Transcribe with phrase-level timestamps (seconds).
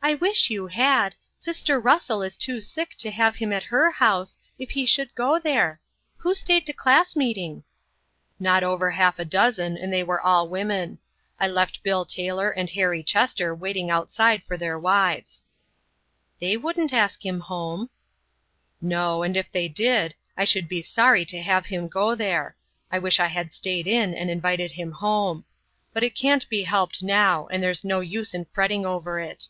[0.00, 1.16] "I wish you had.
[1.36, 5.38] Sister Russell is too sick to have him at her house, if he should go
[5.40, 5.80] there.
[6.18, 7.64] Who stayed to class meeting?"
[8.38, 10.98] "Not over half a dozen, and they were all women.
[11.38, 15.44] I left Bill Taylor and Harry Chester waiting outside for their wives."
[16.38, 17.90] "They wouldn't ask him home."
[18.80, 22.56] "No; and if they did, I should be sorry to have him go there.
[22.90, 25.44] I wish I had stayed in, and invited him home.
[25.92, 29.48] But it can't be helped now, and there's no use in fretting over it."